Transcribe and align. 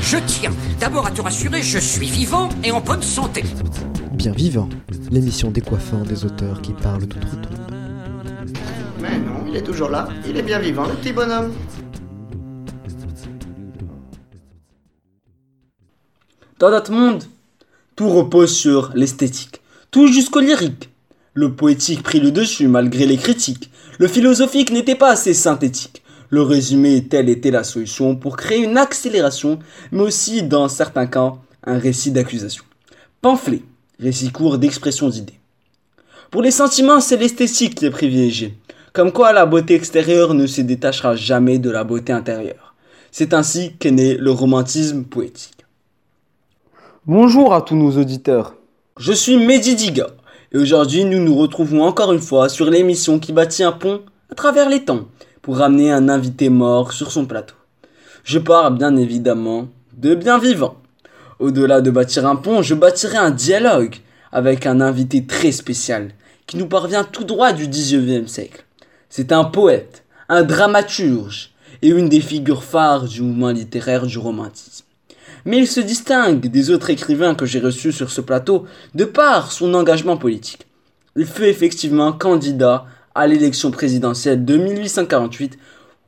Je 0.00 0.18
tiens 0.26 0.52
d'abord 0.78 1.06
à 1.06 1.10
te 1.10 1.20
rassurer, 1.20 1.60
je 1.60 1.78
suis 1.78 2.06
vivant 2.06 2.48
et 2.62 2.70
en 2.70 2.80
bonne 2.80 3.02
santé. 3.02 3.42
Bien 4.12 4.30
vivant, 4.30 4.68
l'émission 5.10 5.50
décoiffant 5.50 6.02
des 6.02 6.24
auteurs 6.24 6.62
qui 6.62 6.72
parlent 6.72 7.06
d'outre-tombe. 7.06 7.74
Mais 9.00 9.18
non, 9.18 9.44
il 9.48 9.56
est 9.56 9.62
toujours 9.62 9.88
là, 9.88 10.08
il 10.28 10.36
est 10.36 10.42
bien 10.42 10.60
vivant, 10.60 10.86
le 10.86 10.94
petit 10.94 11.12
bonhomme. 11.12 11.52
Dans 16.60 16.70
notre 16.70 16.92
monde, 16.92 17.24
tout 17.96 18.08
repose 18.08 18.54
sur 18.54 18.92
l'esthétique, 18.94 19.62
tout 19.90 20.06
jusqu'au 20.06 20.40
lyrique. 20.40 20.90
Le 21.40 21.52
poétique 21.52 22.02
prit 22.02 22.18
le 22.18 22.32
dessus 22.32 22.66
malgré 22.66 23.06
les 23.06 23.16
critiques. 23.16 23.70
Le 24.00 24.08
philosophique 24.08 24.72
n'était 24.72 24.96
pas 24.96 25.12
assez 25.12 25.34
synthétique. 25.34 26.02
Le 26.30 26.42
résumé, 26.42 27.04
telle 27.04 27.28
était 27.28 27.52
la 27.52 27.62
solution 27.62 28.16
pour 28.16 28.36
créer 28.36 28.64
une 28.64 28.76
accélération, 28.76 29.60
mais 29.92 30.02
aussi, 30.02 30.42
dans 30.42 30.68
certains 30.68 31.06
cas, 31.06 31.34
un 31.62 31.78
récit 31.78 32.10
d'accusation. 32.10 32.64
Pamphlet, 33.22 33.62
récit 34.00 34.32
court 34.32 34.58
d'expression 34.58 35.08
d'idées. 35.08 35.38
Pour 36.32 36.42
les 36.42 36.50
sentiments, 36.50 36.98
c'est 36.98 37.16
l'esthétique 37.16 37.76
qui 37.76 37.86
est 37.86 37.90
privilégiée. 37.90 38.58
Comme 38.92 39.12
quoi 39.12 39.32
la 39.32 39.46
beauté 39.46 39.76
extérieure 39.76 40.34
ne 40.34 40.48
se 40.48 40.62
détachera 40.62 41.14
jamais 41.14 41.60
de 41.60 41.70
la 41.70 41.84
beauté 41.84 42.12
intérieure. 42.12 42.74
C'est 43.12 43.32
ainsi 43.32 43.74
qu'est 43.78 43.92
né 43.92 44.16
le 44.16 44.32
romantisme 44.32 45.04
poétique. 45.04 45.64
Bonjour 47.06 47.54
à 47.54 47.62
tous 47.62 47.76
nos 47.76 47.96
auditeurs. 47.96 48.56
Je 48.98 49.12
suis 49.12 49.36
Mehdi 49.36 49.76
Diga 49.76 50.08
et 50.52 50.58
aujourd'hui 50.58 51.04
nous 51.04 51.20
nous 51.20 51.36
retrouvons 51.36 51.82
encore 51.82 52.12
une 52.12 52.20
fois 52.20 52.48
sur 52.48 52.70
l'émission 52.70 53.18
qui 53.18 53.32
bâtit 53.32 53.62
un 53.62 53.72
pont 53.72 54.02
à 54.30 54.34
travers 54.34 54.68
les 54.68 54.84
temps 54.84 55.08
pour 55.42 55.58
ramener 55.58 55.90
un 55.90 56.08
invité 56.08 56.48
mort 56.48 56.92
sur 56.92 57.10
son 57.10 57.26
plateau. 57.26 57.54
Je 58.24 58.38
parle 58.38 58.76
bien 58.76 58.96
évidemment 58.96 59.68
de 59.96 60.14
bien 60.14 60.38
vivant. 60.38 60.76
Au-delà 61.38 61.80
de 61.80 61.90
bâtir 61.90 62.26
un 62.26 62.36
pont, 62.36 62.62
je 62.62 62.74
bâtirai 62.74 63.16
un 63.16 63.30
dialogue 63.30 63.96
avec 64.32 64.66
un 64.66 64.80
invité 64.80 65.24
très 65.24 65.52
spécial 65.52 66.10
qui 66.46 66.56
nous 66.56 66.66
parvient 66.66 67.04
tout 67.04 67.24
droit 67.24 67.52
du 67.52 67.68
19e 67.68 68.26
siècle. 68.26 68.64
C'est 69.08 69.32
un 69.32 69.44
poète, 69.44 70.04
un 70.28 70.42
dramaturge 70.42 71.52
et 71.82 71.88
une 71.88 72.08
des 72.08 72.20
figures 72.20 72.64
phares 72.64 73.04
du 73.04 73.22
mouvement 73.22 73.50
littéraire 73.50 74.06
du 74.06 74.18
romantisme. 74.18 74.84
Mais 75.44 75.58
il 75.58 75.66
se 75.66 75.80
distingue 75.80 76.46
des 76.46 76.70
autres 76.70 76.90
écrivains 76.90 77.34
que 77.34 77.46
j'ai 77.46 77.60
reçus 77.60 77.92
sur 77.92 78.10
ce 78.10 78.20
plateau 78.20 78.66
de 78.94 79.04
par 79.04 79.52
son 79.52 79.74
engagement 79.74 80.16
politique. 80.16 80.66
Il 81.16 81.26
fut 81.26 81.44
effectivement 81.44 82.12
candidat 82.12 82.84
à 83.14 83.26
l'élection 83.26 83.70
présidentielle 83.70 84.44
de 84.44 84.56
1848 84.56 85.58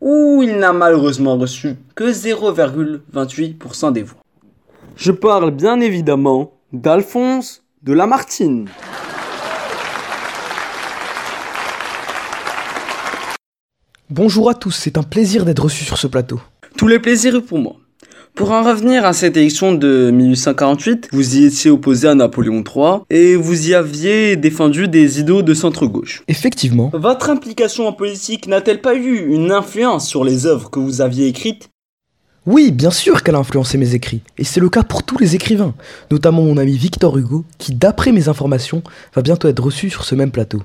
où 0.00 0.42
il 0.42 0.59
n'a 0.59 0.72
malheureusement 0.72 1.37
reçu 1.37 1.77
que 1.95 2.12
0,28% 2.12 3.92
des 3.92 4.03
voix. 4.03 4.20
Je 4.97 5.12
parle 5.12 5.50
bien 5.50 5.81
évidemment 5.81 6.53
d'Alphonse 6.72 7.62
de 7.83 7.92
Lamartine. 7.92 8.69
Bonjour 14.09 14.50
à 14.50 14.55
tous, 14.55 14.72
c'est 14.72 14.98
un 14.98 15.03
plaisir 15.03 15.44
d'être 15.44 15.65
reçu 15.65 15.84
sur 15.84 15.97
ce 15.97 16.06
plateau. 16.06 16.41
Tous 16.77 16.89
les 16.89 16.98
plaisirs 16.98 17.42
pour 17.44 17.59
moi. 17.59 17.77
Pour 18.41 18.52
en 18.52 18.62
revenir 18.62 19.05
à 19.05 19.12
cette 19.12 19.36
élection 19.36 19.74
de 19.74 20.10
1848, 20.10 21.10
vous 21.12 21.36
y 21.36 21.44
étiez 21.44 21.70
opposé 21.70 22.08
à 22.08 22.14
Napoléon 22.14 22.64
III 22.64 23.00
et 23.10 23.36
vous 23.36 23.69
y 23.69 23.74
aviez 23.74 24.34
défendu 24.36 24.88
des 24.88 25.20
idéaux 25.20 25.42
de 25.42 25.52
centre-gauche. 25.52 26.22
Effectivement. 26.27 26.91
Votre 26.94 27.28
implication 27.28 27.86
en 27.86 27.92
politique 27.92 28.47
n'a-t-elle 28.47 28.80
pas 28.80 28.94
eu 28.94 29.30
une 29.30 29.52
influence 29.52 30.08
sur 30.08 30.24
les 30.24 30.47
œuvres 30.47 30.70
que 30.70 30.80
vous 30.80 31.02
aviez 31.02 31.27
écrites? 31.27 31.69
Oui, 32.47 32.72
bien 32.72 32.91
sûr 32.91 33.22
qu'elle 33.22 33.34
a 33.34 33.41
influencé 33.41 33.77
mes 33.77 33.94
écrits, 33.94 34.22
et 34.38 34.44
c'est 34.44 34.60
le 34.60 34.70
cas 34.70 34.84
pour 34.84 35.02
tous 35.02 35.19
les 35.19 35.34
écrivains, 35.34 35.75
notamment 36.10 36.41
mon 36.41 36.56
ami 36.56 36.78
Victor 36.78 37.19
Hugo, 37.19 37.44
qui, 37.59 37.75
d'après 37.75 38.10
mes 38.10 38.31
informations, 38.31 38.82
va 39.15 39.20
bientôt 39.20 39.48
être 39.48 39.62
reçu 39.62 39.91
sur 39.91 40.04
ce 40.04 40.15
même 40.15 40.31
plateau. 40.31 40.62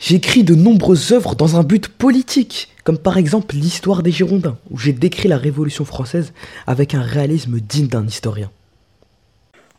J'écris 0.00 0.44
de 0.44 0.54
nombreuses 0.54 1.12
œuvres 1.12 1.34
dans 1.34 1.56
un 1.56 1.62
but 1.62 1.88
politique, 1.88 2.68
comme 2.84 2.96
par 2.96 3.18
exemple 3.18 3.54
l'histoire 3.54 4.02
des 4.02 4.10
Girondins, 4.10 4.56
où 4.70 4.78
j'ai 4.78 4.94
décrit 4.94 5.28
la 5.28 5.36
Révolution 5.36 5.84
française 5.84 6.32
avec 6.66 6.94
un 6.94 7.02
réalisme 7.02 7.60
digne 7.60 7.86
d'un 7.86 8.06
historien. 8.06 8.50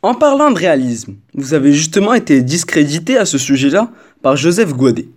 En 0.04 0.14
parlant 0.14 0.52
de 0.52 0.60
réalisme, 0.60 1.16
vous 1.34 1.56
avez 1.56 1.74
justement 1.74 2.14
été 2.14 2.44
discrédité 2.44 3.18
à 3.18 3.26
ce 3.26 3.40
sujet-là 3.40 3.92
par 4.22 4.38
Joseph 4.38 4.74
Guadet, 4.74 5.08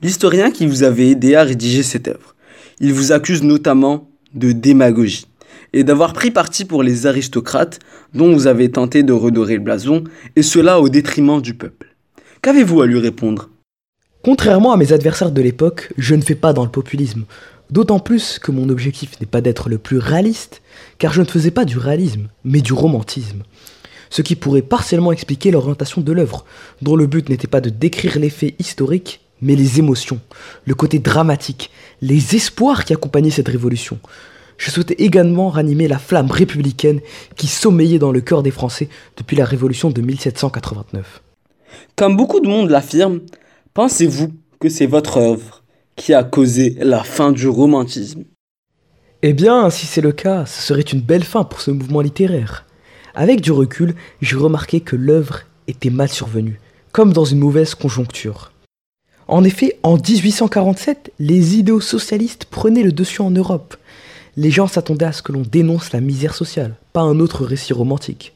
l'historien 0.00 0.52
qui 0.52 0.68
vous 0.68 0.84
avait 0.84 1.10
aidé 1.10 1.34
à 1.34 1.42
rédiger 1.42 1.82
cette 1.82 2.06
œuvre. 2.06 2.36
Il 2.78 2.92
vous 2.92 3.10
accuse 3.10 3.42
notamment 3.42 4.08
de 4.32 4.52
démagogie 4.52 5.26
et 5.72 5.82
d'avoir 5.82 6.12
pris 6.12 6.30
parti 6.30 6.64
pour 6.64 6.84
les 6.84 7.06
aristocrates 7.08 7.80
dont 8.14 8.32
vous 8.32 8.46
avez 8.46 8.70
tenté 8.70 9.02
de 9.02 9.12
redorer 9.12 9.54
le 9.54 9.62
blason, 9.62 10.04
et 10.36 10.42
cela 10.42 10.80
au 10.80 10.88
détriment 10.88 11.42
du 11.42 11.54
peuple. 11.54 11.96
Qu'avez-vous 12.42 12.80
à 12.80 12.86
lui 12.86 13.00
répondre 13.00 13.48
Contrairement 14.24 14.72
à 14.72 14.76
mes 14.76 14.92
adversaires 14.92 15.32
de 15.32 15.42
l'époque, 15.42 15.92
je 15.98 16.14
ne 16.14 16.22
fais 16.22 16.36
pas 16.36 16.52
dans 16.52 16.62
le 16.62 16.70
populisme. 16.70 17.24
D'autant 17.70 17.98
plus 17.98 18.38
que 18.38 18.52
mon 18.52 18.68
objectif 18.68 19.18
n'est 19.20 19.26
pas 19.26 19.40
d'être 19.40 19.68
le 19.68 19.78
plus 19.78 19.98
réaliste, 19.98 20.62
car 20.98 21.12
je 21.12 21.22
ne 21.22 21.26
faisais 21.26 21.50
pas 21.50 21.64
du 21.64 21.76
réalisme, 21.76 22.28
mais 22.44 22.60
du 22.60 22.72
romantisme. 22.72 23.42
Ce 24.10 24.22
qui 24.22 24.36
pourrait 24.36 24.62
partiellement 24.62 25.10
expliquer 25.10 25.50
l'orientation 25.50 26.02
de 26.02 26.12
l'œuvre, 26.12 26.44
dont 26.82 26.94
le 26.94 27.08
but 27.08 27.28
n'était 27.28 27.48
pas 27.48 27.60
de 27.60 27.70
décrire 27.70 28.20
les 28.20 28.30
faits 28.30 28.54
mais 29.40 29.56
les 29.56 29.80
émotions, 29.80 30.20
le 30.66 30.74
côté 30.76 31.00
dramatique, 31.00 31.72
les 32.00 32.36
espoirs 32.36 32.84
qui 32.84 32.92
accompagnaient 32.92 33.30
cette 33.30 33.48
révolution. 33.48 33.98
Je 34.56 34.70
souhaitais 34.70 35.02
également 35.02 35.48
ranimer 35.48 35.88
la 35.88 35.98
flamme 35.98 36.30
républicaine 36.30 37.00
qui 37.34 37.48
sommeillait 37.48 37.98
dans 37.98 38.12
le 38.12 38.20
cœur 38.20 38.44
des 38.44 38.52
Français 38.52 38.88
depuis 39.16 39.34
la 39.34 39.44
révolution 39.44 39.90
de 39.90 40.00
1789. 40.00 41.22
Comme 41.96 42.16
beaucoup 42.16 42.38
de 42.38 42.48
monde 42.48 42.70
l'affirme, 42.70 43.20
Pensez-vous 43.74 44.34
que 44.60 44.68
c'est 44.68 44.84
votre 44.84 45.16
œuvre 45.16 45.62
qui 45.96 46.12
a 46.12 46.24
causé 46.24 46.76
la 46.80 47.02
fin 47.02 47.32
du 47.32 47.48
romantisme? 47.48 48.24
Eh 49.22 49.32
bien, 49.32 49.70
si 49.70 49.86
c'est 49.86 50.02
le 50.02 50.12
cas, 50.12 50.44
ce 50.44 50.60
serait 50.60 50.82
une 50.82 51.00
belle 51.00 51.24
fin 51.24 51.42
pour 51.42 51.62
ce 51.62 51.70
mouvement 51.70 52.02
littéraire. 52.02 52.66
Avec 53.14 53.40
du 53.40 53.50
recul, 53.50 53.94
j'ai 54.20 54.36
remarqué 54.36 54.80
que 54.80 54.94
l'œuvre 54.94 55.44
était 55.68 55.88
mal 55.88 56.10
survenue, 56.10 56.60
comme 56.92 57.14
dans 57.14 57.24
une 57.24 57.38
mauvaise 57.38 57.74
conjoncture. 57.74 58.52
En 59.26 59.42
effet, 59.42 59.78
en 59.82 59.96
1847, 59.96 61.10
les 61.18 61.56
idéaux 61.56 61.80
socialistes 61.80 62.44
prenaient 62.44 62.82
le 62.82 62.92
dessus 62.92 63.22
en 63.22 63.30
Europe. 63.30 63.76
Les 64.36 64.50
gens 64.50 64.66
s'attendaient 64.66 65.06
à 65.06 65.12
ce 65.12 65.22
que 65.22 65.32
l'on 65.32 65.44
dénonce 65.50 65.92
la 65.92 66.02
misère 66.02 66.34
sociale, 66.34 66.74
pas 66.92 67.00
un 67.00 67.20
autre 67.20 67.46
récit 67.46 67.72
romantique. 67.72 68.34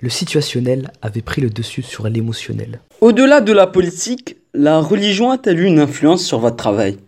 Le 0.00 0.08
situationnel 0.08 0.90
avait 1.02 1.22
pris 1.22 1.40
le 1.40 1.50
dessus 1.50 1.82
sur 1.82 2.08
l'émotionnel. 2.08 2.80
Au-delà 3.00 3.40
de 3.40 3.52
la 3.52 3.68
politique, 3.68 4.38
la 4.54 4.80
religion 4.80 5.30
a-t-elle 5.30 5.60
eu 5.60 5.64
une 5.64 5.78
influence 5.78 6.24
sur 6.24 6.38
votre 6.38 6.56
travail? 6.56 6.98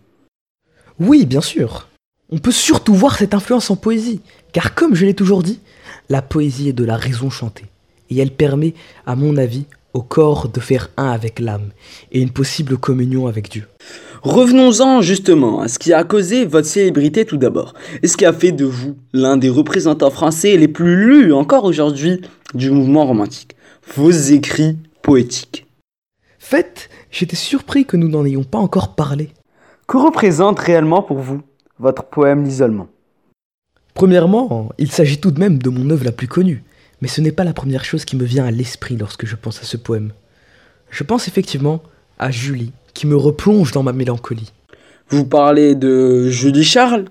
Oui, 0.99 1.25
bien 1.25 1.41
sûr. 1.41 1.87
On 2.31 2.39
peut 2.39 2.51
surtout 2.51 2.95
voir 2.95 3.17
cette 3.17 3.35
influence 3.35 3.69
en 3.69 3.75
poésie, 3.75 4.21
car 4.51 4.73
comme 4.73 4.95
je 4.95 5.05
l'ai 5.05 5.13
toujours 5.13 5.43
dit, 5.43 5.59
la 6.09 6.23
poésie 6.23 6.69
est 6.69 6.73
de 6.73 6.83
la 6.83 6.97
raison 6.97 7.29
chantée, 7.29 7.65
et 8.09 8.17
elle 8.17 8.31
permet, 8.31 8.73
à 9.05 9.15
mon 9.15 9.37
avis, 9.37 9.65
au 9.93 10.01
corps 10.01 10.49
de 10.49 10.59
faire 10.59 10.89
un 10.97 11.11
avec 11.11 11.39
l'âme, 11.39 11.69
et 12.11 12.19
une 12.19 12.31
possible 12.31 12.77
communion 12.77 13.27
avec 13.27 13.49
Dieu. 13.49 13.67
Revenons-en 14.23 15.03
justement 15.03 15.61
à 15.61 15.67
ce 15.67 15.77
qui 15.77 15.93
a 15.93 16.03
causé 16.03 16.45
votre 16.45 16.67
célébrité 16.67 17.25
tout 17.25 17.37
d'abord, 17.37 17.75
et 18.01 18.07
ce 18.07 18.17
qui 18.17 18.25
a 18.25 18.33
fait 18.33 18.51
de 18.51 18.65
vous 18.65 18.97
l'un 19.13 19.37
des 19.37 19.49
représentants 19.49 20.09
français 20.09 20.57
les 20.57 20.67
plus 20.67 20.95
lus 20.95 21.31
encore 21.31 21.65
aujourd'hui 21.65 22.21
du 22.55 22.71
mouvement 22.71 23.05
romantique, 23.05 23.55
vos 23.95 24.09
écrits 24.09 24.77
poétiques. 25.03 25.64
Faites 26.47 26.91
J'étais 27.09 27.35
surpris 27.35 27.85
que 27.85 27.97
nous 27.97 28.07
n'en 28.07 28.23
ayons 28.23 28.43
pas 28.43 28.59
encore 28.59 28.93
parlé. 28.93 29.31
Que 29.87 29.97
représente 29.97 30.59
réellement 30.59 31.01
pour 31.01 31.17
vous 31.17 31.41
votre 31.79 32.03
poème 32.03 32.43
L'isolement? 32.43 32.87
Premièrement, 33.95 34.69
il 34.77 34.91
s'agit 34.91 35.19
tout 35.19 35.31
de 35.31 35.39
même 35.39 35.57
de 35.57 35.71
mon 35.71 35.89
œuvre 35.89 36.05
la 36.05 36.11
plus 36.11 36.27
connue, 36.27 36.63
mais 37.01 37.07
ce 37.07 37.19
n'est 37.19 37.31
pas 37.31 37.45
la 37.45 37.53
première 37.53 37.83
chose 37.83 38.05
qui 38.05 38.15
me 38.15 38.25
vient 38.25 38.45
à 38.45 38.51
l'esprit 38.51 38.95
lorsque 38.95 39.25
je 39.25 39.35
pense 39.35 39.59
à 39.59 39.63
ce 39.63 39.75
poème. 39.75 40.11
Je 40.91 41.03
pense 41.03 41.27
effectivement 41.27 41.81
à 42.19 42.29
Julie, 42.29 42.73
qui 42.93 43.07
me 43.07 43.15
replonge 43.15 43.71
dans 43.71 43.81
ma 43.81 43.91
mélancolie. 43.91 44.53
Vous 45.09 45.25
parlez 45.25 45.73
de 45.73 46.29
Julie 46.29 46.63
Charles? 46.63 47.05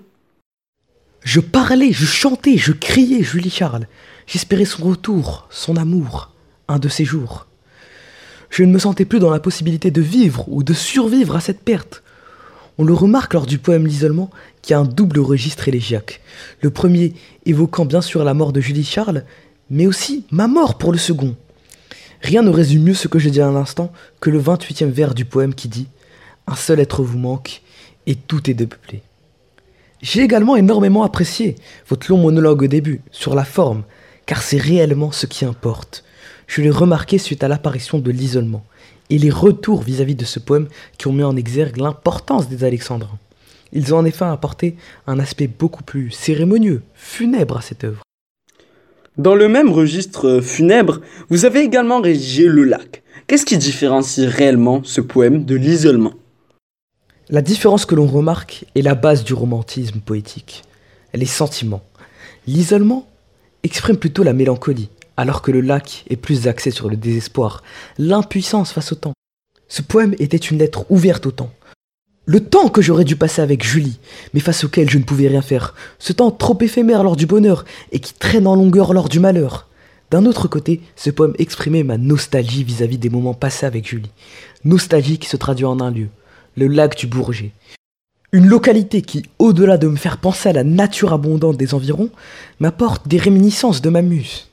Je 1.25 1.41
parlais, 1.41 1.91
je 1.91 2.05
chantais, 2.05 2.55
je 2.55 2.71
criais 2.71 3.21
Julie 3.21 3.49
Charles. 3.49 3.87
J'espérais 4.27 4.63
son 4.63 4.85
retour, 4.85 5.49
son 5.49 5.75
amour, 5.75 6.31
un 6.69 6.79
de 6.79 6.87
ces 6.87 7.03
jours. 7.03 7.47
Je 8.55 8.63
ne 8.63 8.71
me 8.71 8.79
sentais 8.79 9.03
plus 9.03 9.19
dans 9.19 9.31
la 9.31 9.41
possibilité 9.41 9.91
de 9.91 10.01
vivre 10.01 10.45
ou 10.47 10.63
de 10.63 10.71
survivre 10.71 11.35
à 11.35 11.41
cette 11.41 11.59
perte. 11.59 12.03
On 12.77 12.85
le 12.85 12.93
remarque 12.93 13.33
lors 13.33 13.47
du 13.47 13.57
poème 13.57 13.85
L'isolement 13.85 14.29
qui 14.61 14.73
a 14.73 14.79
un 14.79 14.85
double 14.85 15.19
registre 15.19 15.67
élégiaque. 15.67 16.21
Le 16.61 16.69
premier 16.69 17.13
évoquant 17.45 17.83
bien 17.83 17.99
sûr 17.99 18.23
la 18.23 18.33
mort 18.33 18.53
de 18.53 18.61
Julie 18.61 18.85
Charles, 18.85 19.25
mais 19.69 19.87
aussi 19.87 20.25
ma 20.31 20.47
mort 20.47 20.77
pour 20.77 20.93
le 20.93 20.97
second. 20.97 21.35
Rien 22.21 22.43
ne 22.43 22.49
résume 22.49 22.83
mieux 22.83 22.93
ce 22.93 23.09
que 23.09 23.19
je 23.19 23.27
dis 23.27 23.41
à 23.41 23.51
l'instant 23.51 23.91
que 24.21 24.29
le 24.29 24.39
28e 24.39 24.85
vers 24.85 25.15
du 25.15 25.25
poème 25.25 25.53
qui 25.53 25.67
dit 25.67 25.87
Un 26.47 26.55
seul 26.55 26.79
être 26.79 27.03
vous 27.03 27.19
manque, 27.19 27.61
et 28.07 28.15
tout 28.15 28.49
est 28.49 28.53
dépeuplé. 28.53 29.01
J'ai 30.01 30.21
également 30.21 30.55
énormément 30.55 31.03
apprécié 31.03 31.55
votre 31.89 32.09
long 32.09 32.19
monologue 32.19 32.61
au 32.61 32.67
début, 32.67 33.01
sur 33.11 33.35
la 33.35 33.43
forme, 33.43 33.83
car 34.25 34.41
c'est 34.41 34.59
réellement 34.59 35.11
ce 35.11 35.25
qui 35.25 35.43
importe. 35.43 36.05
Je 36.47 36.61
l'ai 36.61 36.69
remarqué 36.69 37.17
suite 37.17 37.43
à 37.43 37.47
l'apparition 37.47 37.99
de 37.99 38.11
l'isolement, 38.11 38.65
et 39.09 39.17
les 39.17 39.29
retours 39.29 39.81
vis-à-vis 39.81 40.15
de 40.15 40.25
ce 40.25 40.39
poème 40.39 40.67
qui 40.97 41.07
ont 41.07 41.13
mis 41.13 41.23
en 41.23 41.35
exergue 41.35 41.77
l'importance 41.77 42.49
des 42.49 42.63
Alexandrins. 42.63 43.19
Ils 43.73 43.93
ont 43.93 43.97
en 43.97 44.05
effet 44.05 44.25
apporté 44.25 44.75
un 45.07 45.19
aspect 45.19 45.47
beaucoup 45.47 45.83
plus 45.83 46.11
cérémonieux, 46.11 46.81
funèbre 46.93 47.57
à 47.57 47.61
cette 47.61 47.83
œuvre. 47.83 48.01
Dans 49.17 49.35
le 49.35 49.47
même 49.47 49.71
registre 49.71 50.41
funèbre, 50.41 51.01
vous 51.29 51.45
avez 51.45 51.61
également 51.61 52.01
rédigé 52.01 52.45
Le 52.47 52.63
lac. 52.63 53.01
Qu'est-ce 53.27 53.45
qui 53.45 53.57
différencie 53.57 54.27
réellement 54.27 54.81
ce 54.83 55.01
poème 55.01 55.45
de 55.45 55.55
l'isolement? 55.55 56.13
La 57.29 57.41
différence 57.41 57.85
que 57.85 57.95
l'on 57.95 58.05
remarque 58.05 58.65
est 58.75 58.81
la 58.81 58.93
base 58.93 59.23
du 59.23 59.33
romantisme 59.33 59.99
poétique, 59.99 60.63
les 61.13 61.25
sentiments. 61.25 61.83
L'isolement 62.45 63.07
exprime 63.63 63.97
plutôt 63.97 64.21
la 64.21 64.33
mélancolie, 64.33 64.89
alors 65.17 65.41
que 65.41 65.51
le 65.51 65.61
lac 65.61 66.05
est 66.09 66.15
plus 66.15 66.47
axé 66.47 66.71
sur 66.71 66.89
le 66.89 66.97
désespoir, 66.97 67.63
l'impuissance 67.97 68.71
face 68.71 68.91
au 68.91 68.95
temps. 68.95 69.13
Ce 69.67 69.81
poème 69.81 70.15
était 70.19 70.37
une 70.37 70.59
lettre 70.59 70.85
ouverte 70.89 71.25
au 71.25 71.31
temps. 71.31 71.51
Le 72.27 72.39
temps 72.39 72.69
que 72.69 72.81
j'aurais 72.81 73.03
dû 73.03 73.15
passer 73.15 73.41
avec 73.41 73.63
Julie, 73.63 73.99
mais 74.33 74.39
face 74.39 74.63
auquel 74.63 74.89
je 74.89 74.97
ne 74.97 75.03
pouvais 75.03 75.27
rien 75.27 75.41
faire. 75.43 75.75
Ce 75.99 76.11
temps 76.11 76.31
trop 76.31 76.57
éphémère 76.59 77.03
lors 77.03 77.15
du 77.15 77.27
bonheur 77.27 77.65
et 77.91 77.99
qui 77.99 78.13
traîne 78.13 78.47
en 78.47 78.55
longueur 78.55 78.93
lors 78.93 79.09
du 79.09 79.19
malheur. 79.19 79.67
D'un 80.11 80.25
autre 80.25 80.47
côté, 80.47 80.81
ce 80.95 81.09
poème 81.09 81.35
exprimait 81.37 81.83
ma 81.83 81.97
nostalgie 81.97 82.63
vis-à-vis 82.63 82.97
des 82.97 83.09
moments 83.09 83.33
passés 83.33 83.65
avec 83.65 83.87
Julie. 83.87 84.11
Nostalgie 84.63 85.19
qui 85.19 85.29
se 85.29 85.37
traduit 85.37 85.65
en 85.65 85.79
un 85.79 85.91
lieu, 85.91 86.07
le 86.57 86.67
lac 86.67 86.97
du 86.97 87.05
Bourget. 87.05 87.51
Une 88.31 88.47
localité 88.47 89.01
qui, 89.01 89.23
au-delà 89.39 89.77
de 89.77 89.87
me 89.87 89.95
faire 89.95 90.17
penser 90.17 90.49
à 90.49 90.53
la 90.53 90.63
nature 90.63 91.13
abondante 91.13 91.57
des 91.57 91.73
environs, 91.73 92.09
m'apporte 92.59 93.07
des 93.07 93.17
réminiscences 93.17 93.81
de 93.81 93.89
ma 93.89 94.01
muse. 94.01 94.47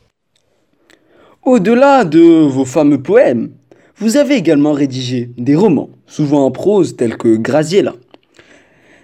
Au-delà 1.45 2.05
de 2.05 2.21
vos 2.21 2.65
fameux 2.65 3.03
poèmes, 3.03 3.51
vous 3.97 4.17
avez 4.17 4.37
également 4.37 4.73
rédigé 4.75 5.33
des 5.37 5.57
romans, 5.57 5.91
souvent 6.07 6.47
en 6.47 6.53
prose 6.53 6.95
tels 6.95 7.17
que 7.17 7.35
Graziella. 7.35 7.95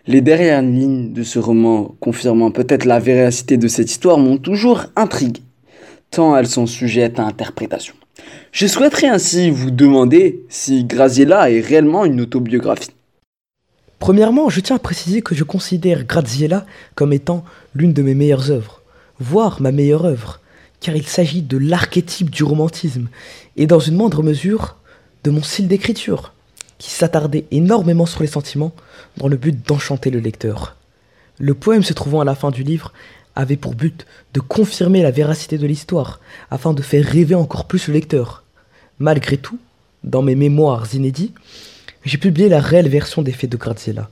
Les 0.06 0.20
dernières 0.20 0.62
lignes 0.62 1.12
de 1.12 1.25
ce 1.25 1.40
roman, 1.40 1.96
confirmant 1.99 2.52
peut-être 2.52 2.85
la 2.85 3.00
véracité 3.00 3.56
de 3.56 3.67
cette 3.67 3.90
histoire, 3.90 4.19
m'ont 4.19 4.38
toujours 4.38 4.85
intrigué, 4.94 5.43
tant 6.12 6.37
elles 6.37 6.46
sont 6.46 6.67
sujettes 6.67 7.19
à 7.19 7.25
interprétation. 7.25 7.94
Je 8.52 8.69
souhaiterais 8.69 9.08
ainsi 9.08 9.50
vous 9.50 9.73
demander 9.73 10.44
si 10.49 10.84
Graziella 10.84 11.50
est 11.50 11.61
réellement 11.61 12.05
une 12.05 12.20
autobiographie. 12.20 12.93
Premièrement, 13.99 14.49
je 14.49 14.61
tiens 14.61 14.76
à 14.76 14.79
préciser 14.79 15.23
que 15.23 15.34
je 15.34 15.43
considère 15.43 16.05
Graziella 16.05 16.67
comme 16.94 17.12
étant 17.12 17.44
l'une 17.75 17.93
de 17.93 18.02
mes 18.02 18.14
meilleures 18.14 18.52
œuvres, 18.52 18.82
voire 19.19 19.61
ma 19.61 19.73
meilleure 19.73 20.05
œuvre 20.05 20.41
car 20.80 20.96
il 20.96 21.06
s'agit 21.06 21.42
de 21.42 21.56
l'archétype 21.56 22.30
du 22.30 22.44
romantisme, 22.44 23.08
et 23.56 23.66
dans 23.66 23.80
une 23.80 23.96
moindre 23.96 24.22
mesure, 24.22 24.76
de 25.25 25.30
mon 25.30 25.42
style 25.42 25.69
d'écriture, 25.69 26.32
qui 26.78 26.90
s'attardait 26.90 27.46
énormément 27.50 28.06
sur 28.06 28.22
les 28.22 28.28
sentiments 28.28 28.72
dans 29.16 29.28
le 29.28 29.36
but 29.36 29.66
d'enchanter 29.66 30.10
le 30.10 30.20
lecteur. 30.20 30.76
Le 31.38 31.54
poème 31.54 31.82
se 31.82 31.92
trouvant 31.92 32.20
à 32.20 32.25
la 32.25 32.34
fin 32.34 32.50
du 32.50 32.62
livre 32.62 32.92
avait 33.34 33.56
pour 33.56 33.75
but 33.75 34.06
de 34.34 34.40
confirmer 34.40 35.02
la 35.02 35.10
véracité 35.10 35.58
de 35.58 35.66
l'histoire, 35.66 36.20
afin 36.50 36.72
de 36.72 36.82
faire 36.82 37.04
rêver 37.04 37.34
encore 37.34 37.66
plus 37.66 37.88
le 37.88 37.94
lecteur. 37.94 38.44
Malgré 38.98 39.36
tout, 39.36 39.58
dans 40.04 40.22
mes 40.22 40.34
mémoires 40.34 40.86
inédits, 40.94 41.32
j'ai 42.04 42.19
publié 42.19 42.48
la 42.48 42.60
réelle 42.60 42.88
version 42.88 43.22
des 43.22 43.32
faits 43.32 43.50
de 43.50 43.56
Graziella, 43.56 44.08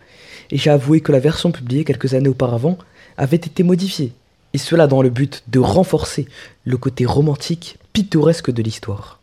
et 0.50 0.58
j'ai 0.58 0.70
avoué 0.70 1.00
que 1.00 1.12
la 1.12 1.20
version 1.20 1.52
publiée 1.52 1.84
quelques 1.84 2.14
années 2.14 2.28
auparavant 2.28 2.78
avait 3.16 3.36
été 3.36 3.62
modifiée 3.62 4.12
et 4.56 4.58
cela 4.58 4.87
dans 4.87 5.03
le 5.03 5.11
but 5.11 5.44
de 5.49 5.58
renforcer 5.58 6.26
le 6.64 6.79
côté 6.79 7.05
romantique, 7.05 7.76
pittoresque 7.93 8.50
de 8.50 8.62
l'histoire. 8.62 9.20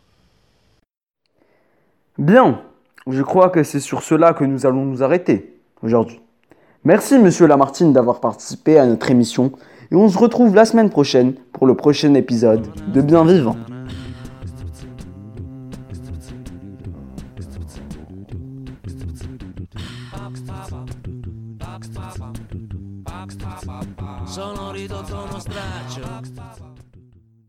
Bien, 2.18 2.60
je 3.08 3.20
crois 3.20 3.50
que 3.50 3.64
c'est 3.64 3.80
sur 3.80 4.04
cela 4.04 4.32
que 4.32 4.44
nous 4.44 4.64
allons 4.64 4.84
nous 4.84 5.02
arrêter 5.02 5.58
aujourd'hui. 5.82 6.20
Merci 6.84 7.18
Monsieur 7.18 7.48
Lamartine 7.48 7.92
d'avoir 7.92 8.20
participé 8.20 8.78
à 8.78 8.86
notre 8.86 9.10
émission 9.10 9.50
et 9.90 9.96
on 9.96 10.08
se 10.08 10.18
retrouve 10.18 10.54
la 10.54 10.66
semaine 10.66 10.88
prochaine 10.88 11.34
pour 11.52 11.66
le 11.66 11.74
prochain 11.74 12.14
épisode 12.14 12.68
de 12.92 13.00
Bien 13.00 13.24
Vivant. 13.24 13.56
Straccio 25.38 26.02